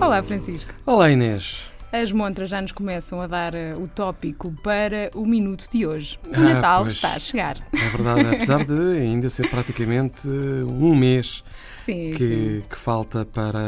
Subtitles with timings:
[0.00, 0.72] Olá, Francisco.
[0.86, 1.67] Olá, Inês.
[1.90, 6.18] As montras já nos começam a dar uh, o tópico para o minuto de hoje.
[6.28, 6.94] O Ah, Natal pois.
[6.94, 7.56] está a chegar.
[7.72, 11.42] É verdade, apesar de ainda ser praticamente um mês
[11.78, 12.18] Sim, sim.
[12.18, 13.58] que, que falta para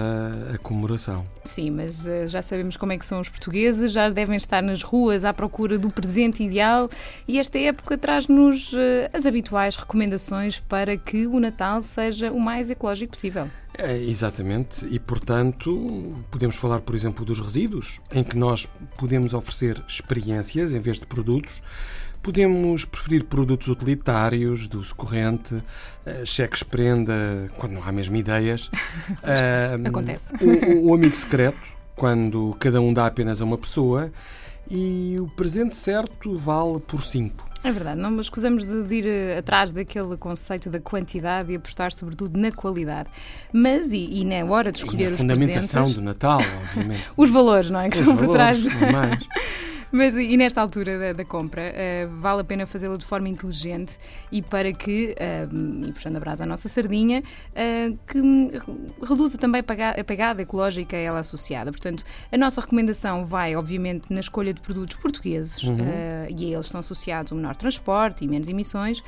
[0.55, 1.25] a comemoração.
[1.47, 4.83] Sim, mas uh, já sabemos como é que são os portugueses, já devem estar nas
[4.83, 6.91] ruas à procura do presente ideal
[7.27, 8.77] e esta época traz-nos uh,
[9.15, 13.49] as habituais recomendações para que o Natal seja o mais ecológico possível.
[13.79, 19.83] É, exatamente, e portanto podemos falar, por exemplo, dos resíduos, em que nós podemos oferecer
[19.89, 21.63] experiências em vez de produtos.
[22.23, 25.57] Podemos preferir produtos utilitários, do corrente,
[26.05, 28.71] eh, cheques prenda, quando não há mesmo ideias.
[29.87, 30.33] Acontece.
[30.35, 34.13] O, o amigo secreto, quando cada um dá apenas a uma pessoa.
[34.71, 37.50] E o presente certo vale por cinco.
[37.63, 41.57] É verdade, não nos escusamos de, de ir eh, atrás daquele conceito da quantidade e
[41.57, 43.11] apostar sobretudo na qualidade.
[43.53, 47.05] Mas, e, e na hora de E escolher na os fundamentação presentes, do Natal, obviamente.
[47.17, 47.91] os valores, não é?
[47.91, 48.75] Que Os estão por valores, trás.
[48.79, 49.19] tudo mais.
[49.93, 53.99] Mas e nesta altura da, da compra, eh, vale a pena fazê-la de forma inteligente
[54.31, 55.49] e para que, eh,
[55.87, 57.23] e puxando a brasa à nossa sardinha,
[57.55, 58.21] eh, que
[59.03, 61.73] reduza também a pegada ecológica a ela associada.
[61.73, 66.67] Portanto, a nossa recomendação vai, obviamente, na escolha de produtos portugueses eh, e a eles
[66.67, 69.03] estão associados um menor transporte e menos emissões,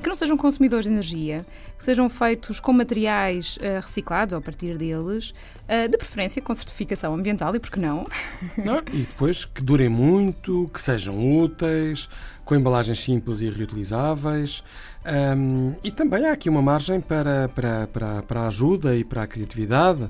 [0.00, 1.44] que não sejam consumidores de energia,
[1.76, 5.34] que sejam feitos com materiais reciclados ou a partir deles,
[5.90, 8.06] de preferência com certificação ambiental e, por que não,
[8.56, 12.08] Não, e depois que durem muito, que sejam úteis,
[12.44, 14.62] com embalagens simples e reutilizáveis.
[15.04, 19.22] Ahm, e também há aqui uma margem para, para, para, para a ajuda e para
[19.22, 20.08] a criatividade,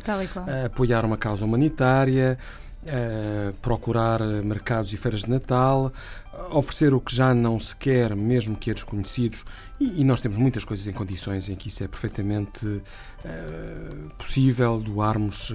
[0.66, 2.38] apoiar uma causa humanitária,
[2.86, 5.92] a procurar mercados e feiras de Natal,
[6.32, 9.44] a oferecer o que já não se quer, mesmo que a desconhecidos.
[9.78, 12.80] E, e nós temos muitas coisas em condições em que isso é perfeitamente
[13.24, 15.54] eh, possível, doarmos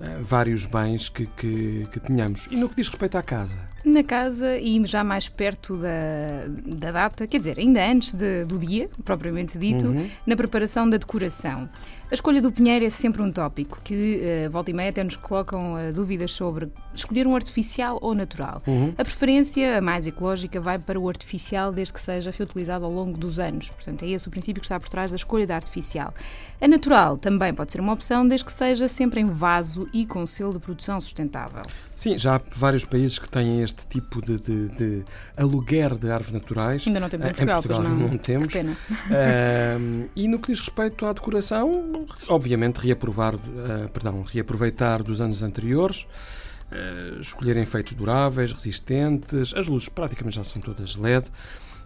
[0.00, 2.46] eh, vários bens que, que, que tenhamos.
[2.50, 3.54] E no que diz respeito à casa?
[3.84, 8.58] Na casa e já mais perto da, da data, quer dizer, ainda antes de- do
[8.58, 10.08] dia, propriamente dito, Uhum.
[10.26, 11.68] na preparação da decoração.
[12.14, 15.16] A escolha do pinheiro é sempre um tópico que, eh, volta e meia, até nos
[15.16, 18.62] colocam eh, dúvidas sobre escolher um artificial ou natural.
[18.68, 18.94] Uhum.
[18.96, 23.18] A preferência, a mais ecológica, vai para o artificial desde que seja reutilizado ao longo
[23.18, 23.68] dos anos.
[23.72, 26.14] Portanto, é esse o princípio que está por trás da escolha da artificial.
[26.60, 30.24] A natural também pode ser uma opção, desde que seja sempre em vaso e com
[30.24, 31.62] selo de produção sustentável.
[31.96, 35.04] Sim, já há vários países que têm este tipo de, de, de
[35.36, 36.84] aluguer de árvores naturais.
[36.86, 37.90] Ainda não temos em Eh, Portugal, pois não.
[38.08, 38.46] não temos.
[38.46, 38.76] Que pena.
[39.10, 45.42] Ahm, e no que diz respeito à decoração, obviamente reaprovar, ah, perdão, reaproveitar dos anos
[45.42, 46.06] anteriores,
[46.70, 51.26] ah, escolher efeitos duráveis, resistentes, as luzes praticamente já são todas LED.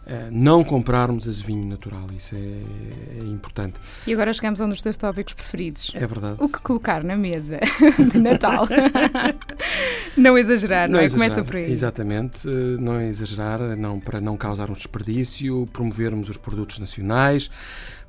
[0.08, 3.78] Ah, não comprarmos azevinho natural, isso é, é importante.
[4.06, 5.92] E agora chegamos a um dos teus tópicos preferidos.
[5.94, 6.36] É verdade.
[6.38, 7.60] O que colocar na mesa
[8.10, 8.66] de Natal?
[10.16, 11.04] não exagerar, não, é?
[11.04, 11.70] exagerar, Começa por aí.
[11.70, 17.50] Exatamente, eh, não exagerar, não, para não causar um desperdício, promovermos os produtos nacionais,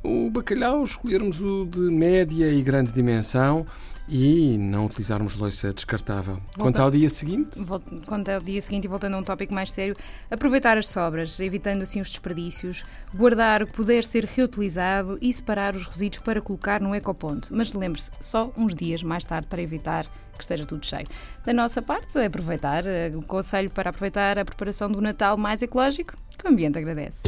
[0.02, 3.66] o bacalhau escolhermos o de média e grande dimensão
[4.10, 6.40] e não utilizarmos louça descartável.
[6.58, 9.72] Quanto ao dia seguinte, Vol- Quanto ao dia seguinte, e voltando a um tópico mais
[9.72, 9.96] sério,
[10.32, 12.84] aproveitar as sobras, evitando assim os desperdícios,
[13.14, 17.50] guardar o que puder ser reutilizado e separar os resíduos para colocar no ecoponto.
[17.52, 20.06] Mas lembre-se, só uns dias mais tarde para evitar
[20.38, 21.06] que esteja tudo cheio.
[21.46, 25.62] Da nossa parte, é aproveitar, eh, o conselho para aproveitar a preparação do Natal mais
[25.62, 27.24] ecológico, que o ambiente agradece.